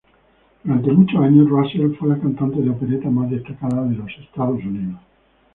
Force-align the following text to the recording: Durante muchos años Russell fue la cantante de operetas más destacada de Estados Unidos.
Durante 0.63 0.91
muchos 0.93 1.21
años 1.21 1.47
Russell 1.47 1.91
fue 1.95 2.09
la 2.09 2.17
cantante 2.17 2.59
de 2.59 2.71
operetas 2.71 3.11
más 3.11 3.29
destacada 3.29 3.83
de 3.83 4.03
Estados 4.19 4.59
Unidos. 4.65 4.99